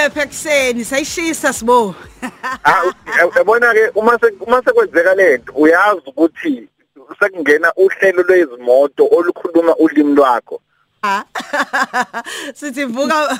[0.00, 1.94] sayishisa impepho ekuseni sayishisa sibo.
[2.64, 2.82] Ah
[3.36, 6.68] yabona ke uma uma sekwenzeka lento uyazi ukuthi
[7.18, 10.60] sekungena uhlelo lwezimoto olukhuluma ulimi lwakho.
[12.54, 13.38] Sithi vuka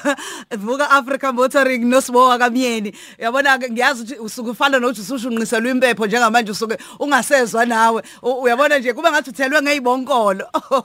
[0.59, 6.53] vuka Africa Motoring nosibowa kamyeni uyabona ke ngiyazi ukuthi usuke ufana nokuthi usushunqiselwe impepho njengamanje
[6.53, 8.03] usuke ungasezwa nawe.
[8.23, 10.45] Uyabona nje kube ngathi uthelwe ngezibonkolo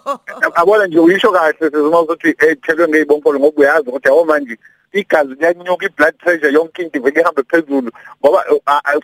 [0.56, 4.58] abona nje uyisho kahle sizuma ukuthi ethelwe ngezibonkolo ngoba uyazi ukuthi awu manje
[5.00, 7.92] igazi liyanyuka iblood pressure yonke into ivele ihambe phezulu.
[8.20, 8.44] Ngoba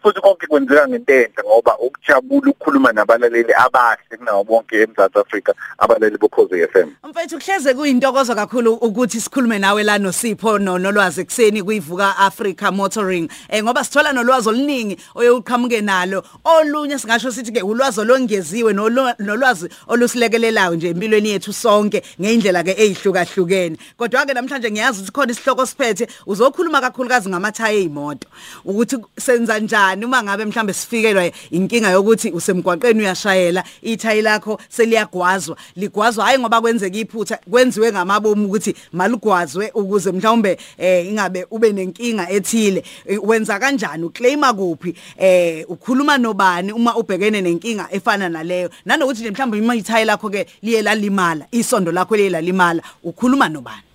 [0.01, 6.67] futhi konke kwenzeka ngentenhle ngoba ukujabula ukukhuluma nabalaleli abahle kunawo bonke eMzantsi Afrika abalaleli bokhoze
[6.67, 13.29] FM mfethu kuhleze kuyintokozo kakhulu ukuthi sikhulume nawe la noSipho nolwazi ekseni kuyivuka Africa Motoring.
[13.49, 16.23] Eh ngoba sithola nolwazi oluningi oyoqhamuke nalo.
[16.43, 18.73] Olunye singasho sithi ke ulwazi olongeziwe
[19.19, 25.31] nolwazi olusilekelelayo nje empilweni yethu sonke ngeindlela ke ezihlukahlukene kodwa ke namhlanje ngiyazi ukuthi khona
[25.31, 28.27] isihloko osiphethe uzokhuluma kakhulukazi ngamathaya ezimoto
[28.65, 36.25] ukuthi senza njani uma ngabe mhlambe sifikelwa inkinga yokuthi usemgwaqeni uyashayela ithayi lakho seliyagwazwa ligwazwa
[36.25, 42.83] hayi ngoba kwenzeka iphutha kwenziwe ngamabomu ukuthi malugwazwe ukuze mhlawumbe eh ingabe ube nenkinga ethile.
[43.23, 44.03] Wenza kanjani?
[44.03, 44.95] Uclaima kuphi?
[45.17, 48.69] Eh ukhuluma nobani uma ubhekene nenkinga efana naleyo?
[48.85, 53.90] Nanokuthi nje mhlawumbe uma ithayi lakho ke liye lalimala isondo lakho liye lalimala ukhuluma nobani?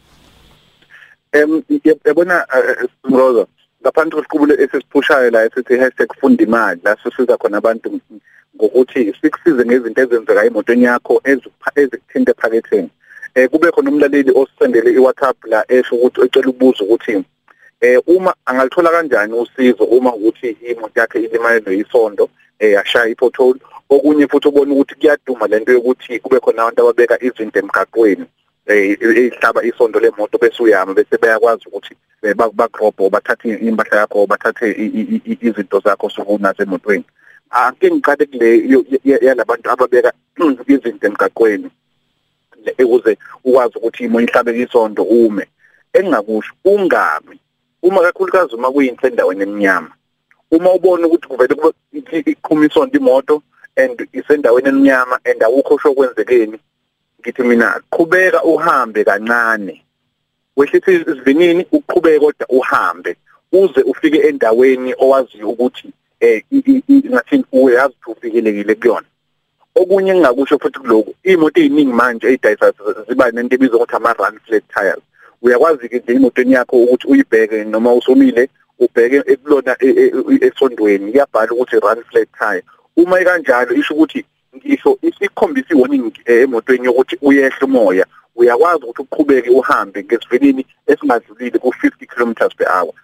[1.37, 1.63] Em
[2.05, 2.47] yabona
[3.05, 3.47] Mroza
[3.83, 5.75] ngaphansi kwesiqubulo esisiphushayo la esithi
[6.21, 8.01] #funda imali la sisiza khona abantu
[8.57, 12.91] ngokuthi sikusize ngezinto ezenzeka emotweni yakho ezikuthinta ephaketheni.
[13.35, 17.25] Eh kube khona umlaleli osendele iWhatsApp la esho ukuthi ecela ukubuza ukuthi
[17.81, 23.61] eh uma angalithola kanjani usizo uma ukuthi imoto yakhe ilimalwe yisondo eh yashaya ipothole.
[23.91, 28.27] Okunye futhi ubona ukuthi kuyaduma lento yokuthi kube khona abantu ababeka izinto emgaqweni.
[28.67, 31.95] Ehlaba isondo lemoto bese uyama bese bayakwazi ukuthi
[32.55, 34.67] bakrobho bathathe impahla yakho bathathe
[35.41, 37.05] izinto zakho sokunazo emotweni
[37.51, 38.49] ake ngiqale kule
[39.05, 40.13] yalabantu ababeka
[40.67, 41.71] izinto emgaqweni
[42.85, 45.47] ukuze ukwazi ukuthi imo ihlabe isondo ume.
[45.93, 47.41] Engingakusho ungami
[47.83, 49.91] uma kakhulukazi uma kuyinhle endaweni eminyama
[50.51, 51.55] uma ubona ukuthi kuvele
[52.27, 53.43] iqhuma isondo imoto
[53.77, 56.59] and isendaweni eminyama and awukho sho kwenzekeni
[57.27, 59.83] ngithi mina qhubeka uhambe kancane.
[60.57, 63.17] Wehlisa isivinini uqhubeke kodwa uhambe.
[63.53, 66.43] Uze ufike endaweni owaziyo ukuthi eh
[67.07, 69.07] ngathi uyazi ufikelekile kuyona.
[69.75, 72.73] Okunye engingakusho futhi kuloko imoto eziningi manje ezidayisa
[73.09, 75.03] ziba nento ebizwa ukuthi ama run flat tires.
[75.43, 78.49] Uyakwazi ke nje imotweni yakho ukuthi uyibheke noma usomile
[78.79, 79.77] ubheke ekulona
[80.47, 82.63] esondweni iyabhala ukuthi run flat tire.
[82.97, 84.25] Uma ikanjalo isho ukuthi
[84.57, 88.07] ngisho isikhombisa iwarning emotweni yokuthi uyehle umoya.
[88.37, 92.95] Uyakwazi ukuthi uqhubeke uhambe ngesivinini esingadlulile ku50 km per hour.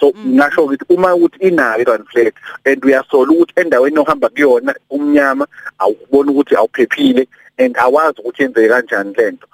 [0.00, 2.34] So ngasho ukuthi uma ukuthi inayo run flat
[2.64, 5.46] and uyasola ukuthi endaweni ohamba kuyona umnyama
[5.78, 7.28] awubona ukuthi awuphephile
[7.58, 9.46] and awazi ukuthi yenzeke kanjani lento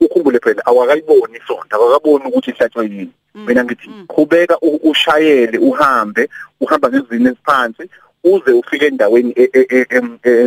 [0.00, 3.12] ukhumbule phela awakayiboni isonto akakaboni ukuthi ihlatshwe yini.
[3.34, 6.28] Mina ngithi qhubeka ushayele uhambe
[6.60, 7.82] uhamba ngezivini eziphansi
[8.24, 9.34] uze ufike endaweni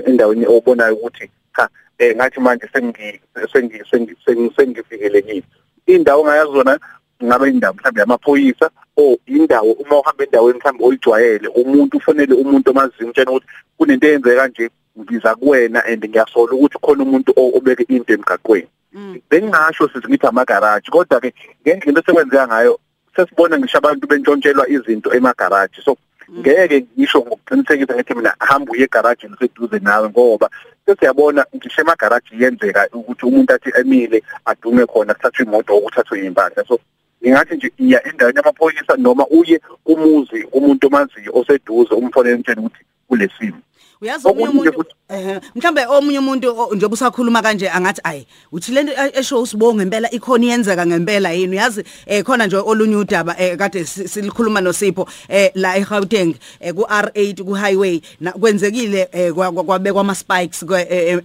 [0.06, 3.22] endaweni obonayo ukuthi cha eh ngathi manje sengi
[3.54, 5.44] sengi sengifikelekile.
[5.86, 6.80] Indawo ngayazona
[7.24, 13.10] ngabe indawo mhlawumbe yamaphoyisa o indawo uma uhamba endaweni mhlawumbe oyijwayele umuntu ufonele umuntu omaziyo
[13.10, 18.68] utshena ukuthi kunento eyenzeka kanje ngiza kuwena and ngiyasola ukuthi khona umuntu obeke into emgaqweni.
[19.30, 22.80] Bengingasho sithi ngithi amagaraji kodwa ke ngendlela esekwenzeka ngayo
[23.16, 25.82] sesibona ngisho abantu bentshontshelwa izinto emagaraji.
[25.86, 25.98] So
[26.32, 30.50] ngeke ngisho ngokuqinisekisa ngithi mina hamba uye egarage liseduze nawe ngoba
[30.86, 36.80] sesiyabona ngisho emagaraji yenzeka ukuthi umuntu athi emile adume khona kuthathwe imoto okuthathwe impahla so
[37.22, 43.62] ngingathi nje iya endaweni yamaphoyisa noma uye umuzi umuntu omaziyo oseduze umfonele umtshela ukuthi kulesimo
[44.02, 49.42] uyazi omunye umuntu eh mhlambe omunye umuntu njengoba usakhuluma kanje angathi ayi uthi lento esho
[49.42, 51.56] usibonga ngempela ikhona iyenzeka ngempela yini?
[51.56, 56.36] Uyazi eh khona nje olunye udaba eh kade silikhuluma noSipho eh la eGauteng
[56.76, 58.02] ku R8 ku highway
[58.40, 60.66] kwenzekile kwabekwa ama spikes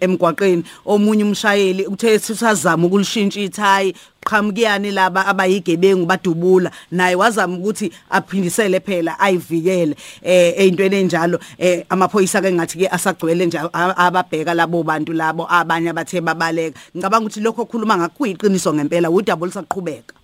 [0.01, 0.65] emgwaqeni.
[0.87, 6.71] Omunye umshayeli uthe usazama ukulishintsha ithayi qhamukiyani laba abayigebengu badubula.
[6.91, 13.47] Naye wazama ukuthi aphindisele phela ayivikele eh ezintweni enjalo eh amaphoyisa ke ngathi ke asagcwele
[13.47, 16.79] nje ababheka labo bantu labo abanye abathe babaleka.
[16.97, 20.15] Ngicabanga ukuthi lokho okhuluma ngakuyiqiniso ngempela udaba olusaqhubeka.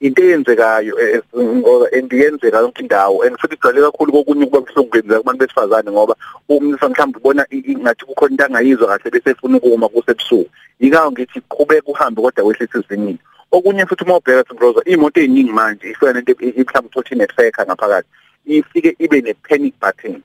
[0.00, 0.98] Into eyenzekayo
[1.36, 6.16] ngoba endiyenzeka yonke indawo and futhi igcwele kakhulu kokunye kuba buhlungu kwenzeka kubantu besifazane ngoba
[6.48, 10.50] umnisa mhlawumbe ubona ngathi kukhona into angayizwa kahle bese efuna ukuma kusebusuku.
[10.80, 13.18] Yikawo ngithi qhubeka uhambe kodwa wehlisa isivinini
[13.52, 18.08] okunye futhi uma ubheka Simbroza imoto eziningi manje ifika nento mhlawumbe uthi ne-tracker ngaphakathi
[18.46, 20.22] ifike ibe ne-panic button.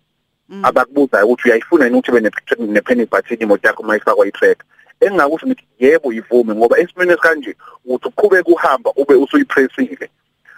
[0.63, 2.21] Abakubuza ukuthi uyayifuna yini ukuthi ibe
[2.73, 4.65] ne-panic button imoto yakho uma ifakwa i-tracker
[5.01, 10.09] engingakusho ngithi yebo ivume ngoba esimeni esikanje uthi uqhubeka uhamba ube usuyipressile.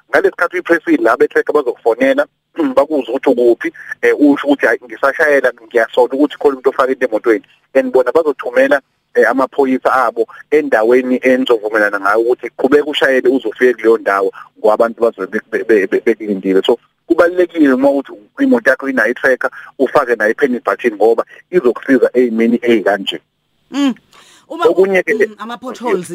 [0.09, 2.25] Ngalesikhathi uyipressile la betracker bazokufonela
[2.75, 7.45] bakuza ukuthi ukuphi eh usho ukuthi hayi ngisashayela ngiyasola ukuthi khona umuntu ofaka into emotweni.
[7.73, 8.81] And bona bazothumela
[9.25, 15.41] amaphoyisa abo endaweni enizovumelana ngayo ukuthi qhubeka ushayele uzofika kuleyo ndawo ngoba abantu bazobe
[16.05, 16.77] bekulindile so
[17.07, 23.19] kubalekile uma uthi imoto yakho inayo i-tracker ufake nayo i-panic button ngoba izokusiza ezimeni ezikanje
[23.71, 23.93] Mm.
[24.49, 26.09] Uma Okunye ke- mm, ama potholes.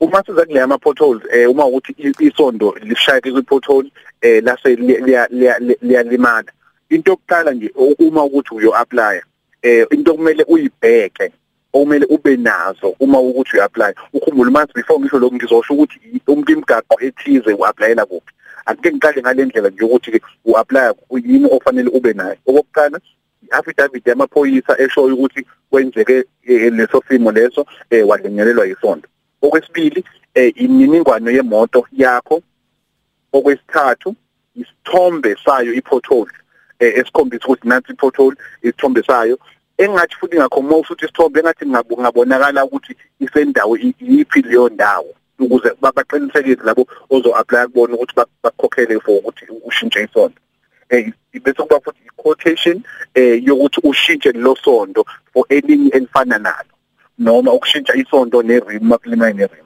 [0.00, 3.90] uma siza kule ama potholes eh uma ukuthi i- isondo lishayeke kwi pothole
[4.20, 6.52] eh lase liya- liya- liyalimala
[6.90, 9.20] into yokuqala nje uma ukuthi uyo apply
[9.64, 11.32] eh into kumele uyibheke
[11.72, 16.96] okumele ube nazo uma ukuthi uyapply ukhumbule manje before ngisho lokho ngizosho ukuthi umuntu imigaqo
[17.00, 18.32] ethize uapplyela kuphi?
[18.66, 20.92] Ake ngiqale ngalendlela nje ukuthi ke uapply
[21.24, 22.36] yini ofanele ube nayo.
[22.46, 23.00] Okokuqala
[23.42, 29.08] i-affidavit yamaphoyisa eshoyo ukuthi kwenzeke eh, leso simo leso eh walengelelwa yisondo
[29.42, 32.42] okwesibili eh imininingwane yemoto yakho.
[33.32, 34.14] Okwesithathu
[34.56, 36.30] isithombe sayo ipothole
[36.78, 39.38] esikhombisa ukuthi nansi ipothole isithombe sayo
[39.78, 45.14] engathi futhi ngakho uma usuthi isithombe engathi ngabu- ngabonakala ukuthi isendawo i- iyiphi leyo ndawo
[45.38, 50.38] ukuze ba- baqinisekise labo ozo apply kubona ukuthi bak- bakukhokhele for ukuthi ushintshe isondo
[50.90, 51.12] eh
[51.42, 52.82] bese kuba futhi i-quotation
[53.14, 56.70] eh yokuthi ushintshe lo sondo for elinye elifana nalo
[57.18, 59.63] noma ukushintsha isondo ne-rim makulimaya ne-rim.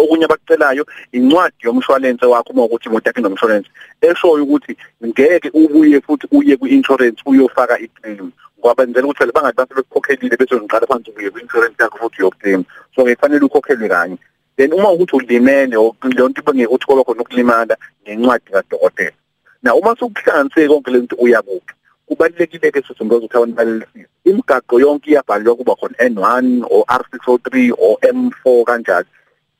[0.00, 3.70] Okunye abakucelayo incwadi yomshwalense wakho uma ukuthi imoto yakho inomshwalense.
[4.00, 4.76] Eshoyo ukuthi
[5.06, 10.54] ngeke ubuye futhi uye kwi-insurance uyofaka i-claim ngoba benzela ukuthi phela bangathi base bekukhokhelile bese
[10.56, 12.64] ngiqala phansi ubuye kwi-insurance yakho futhi uyoclaim.
[12.94, 14.18] So ke kufanele ukhokhelwe kanye.
[14.56, 19.16] Then uma ukuthi ulimele or leyo nto ibangeke ukuthi kwaba khona ukulimala ngencwadi kadokotela.
[19.62, 21.74] Na uma sokuhlanganise konke lento uyabuphi
[22.10, 27.98] kubalekile ke sisimboza ukuthi abantu balelisise imigaqo yonke iyabhalwa kuba khona N1 o R603 o
[28.02, 29.06] M4 kanjalo.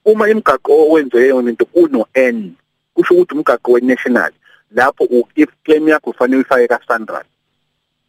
[0.05, 2.55] Uma imigaqo owenze yona into kuno N
[2.95, 4.31] kusho ukuthi umgaqo we-national
[4.75, 7.27] lapho u- if claim yakho ufanele uyifake ka-standard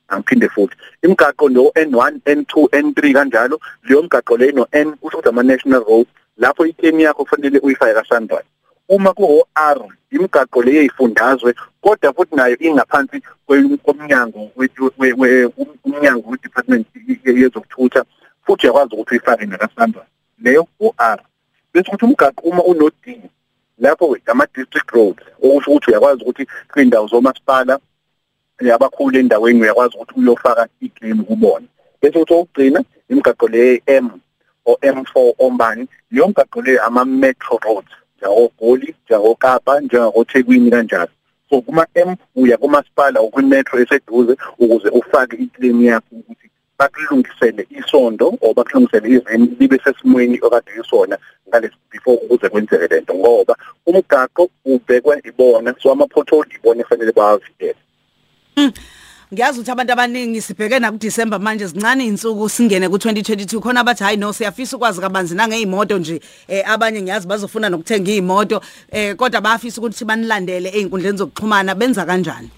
[0.10, 0.76] angiphinde futhi.
[1.04, 6.10] Imigaqo no N1 N2 N3 kanjalo leyo migaqo leyo no N kusho ukuthi ama-national roads
[6.38, 8.46] lapho i-claim yakho kufanele uyifake ka-standard
[8.90, 9.80] uma ku R
[10.12, 16.88] imigaqo leyo yifundazwe kodwa futhi nayo ingaphansi kwe- komnyango we- we- we- um- umnyango we-department
[17.26, 18.04] yezokuthutha
[18.46, 20.06] futhi uyakwazi ukuthi uyifake naka-standard
[20.44, 21.20] leyo u-R
[21.74, 23.22] bese ukuthi umgaqo uma uno-D
[23.80, 27.80] lapho ama-district roads okusho ukuthi uyakwazi ukuthi kwindawo zomasipala
[28.74, 31.66] abakhulu endaweni uyakwazi ukuthi uyofaka i-claim kubona.
[32.02, 34.10] Bese ukuthi okugcina imigaqo le M
[34.66, 41.12] o M4 ombani leyo mgaqo le ama-metro roads njengogoli njengokapa njengakothekwini kanjalo.
[41.50, 46.51] So kuma M uya kumasipala ukwi-metro eseduze ukuze ufake i-claim yakho ukuthi
[46.82, 51.18] bakulungisele isondo or bakulungisele izini libe sesimweni okade isona
[51.50, 53.14] ngale before ukuze kwenzeke lento.
[53.14, 53.56] Ngoba
[53.86, 57.76] umgaqo ubhekwe ibona so ama-pothole ibona efanele bawavikele.
[59.34, 64.18] Ngiyazi ukuthi abantu abaningi sibheke na kuDisember manje zincane insuku singene ku2022 khona abathi hayi
[64.18, 66.22] no siyafisa ukwazi kabanzi nangeimoto nje.
[66.48, 68.62] Eh abanye ngiyazi bazofuna nokuthenga iimoto
[68.92, 71.76] eh kodwa bayafisa ukuthi banilandele einkundleni zokuxhumana.
[71.76, 72.50] Benza kanjani?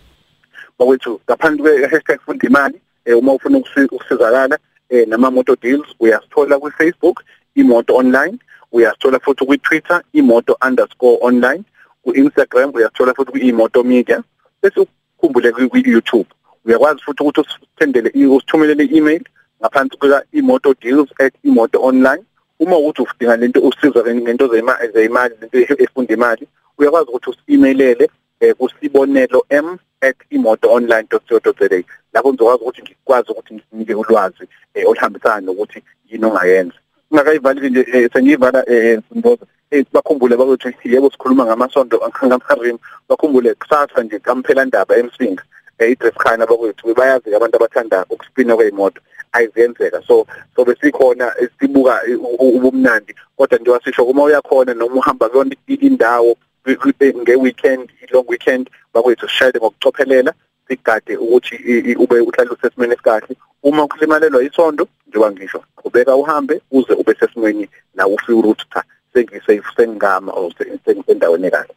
[0.80, 4.58] Bakwethu ngaphandle kwe-hashtag funda imali um uma ufuna ukusi- ukusizakala
[4.92, 7.24] um nama-moto deals uyasithola kwi-facebook
[7.56, 8.38] imoto online
[8.72, 11.64] uyasithola futhi kwi-twitter imoto underscore online
[12.04, 14.24] ku-instagram uyasithola futhi kwi-imoto media
[14.62, 16.30] bese ukhumbule kwi- kwi-youtube.
[16.66, 19.22] Uyakwazi futhi ukuthi usithendele i- usithumelele i-email
[19.62, 22.24] ngaphansi kuka imoto deals at imoto online.
[22.60, 28.10] Uma ukuthi udinga lento usiza ngento zeyima- zeyimali lento efunda imali uyakwazi ukuthi usi-emailele eh
[28.58, 31.84] kusibonelo m at imotoonline.co.za
[32.14, 36.76] lapho ngizokwazi ukuthi ngikwazi ukuthi nginike ulwazi eh, oluhambisana nokuthi yini ongayenza.
[37.12, 42.78] Ungakayivalile nje eh, sengiyivala eh, Simboza eh bakhumbule bakuthi yebo sikhuluma ngamasondo ngamarim.
[43.10, 45.44] Bakhumbule kusasa nje kamphela ndaba emsinga.
[45.80, 50.02] Eh idress khana bakwethu bayazi abantu abathanda ukuspina kweyimoto ayizenzeka.
[50.08, 53.16] So so besikhona eh, sibuka eh, u- u- ubumnandi.
[53.38, 56.36] Kodwa nje wasisho uma uyakhona noma uhamba kuyona i- indawo
[56.68, 60.34] nge-weekend i-long weekend bakwethu sishayele ngokucophelela
[60.68, 66.62] sigade ukuthi i- i- ube uhlale usesimweni esikahle uma kulimalelwa isondo njengoba ngisho qhubeka uhambe
[66.72, 71.74] uze ube sesimweni la ufika ukuthi cha sengisafe sengigama or se- sengisendaweni ekahle.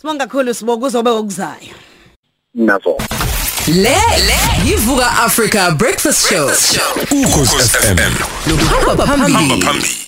[0.00, 1.74] Sibonga kakhulu siboka uzobe okuzayo.
[2.54, 2.96] Nazo.
[3.66, 3.96] Le
[4.66, 6.46] yivuka Africa Breakfast Show.
[7.22, 8.14] ukhozi FM
[8.46, 9.62] Nokuhamba phambili.
[9.62, 9.99] phambili.